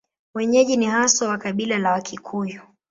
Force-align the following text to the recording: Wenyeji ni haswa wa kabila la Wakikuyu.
Wenyeji 0.35 0.77
ni 0.77 0.85
haswa 0.85 1.29
wa 1.29 1.37
kabila 1.37 1.77
la 1.77 1.91
Wakikuyu. 1.91 2.61